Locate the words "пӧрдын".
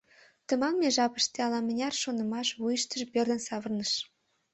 3.13-3.39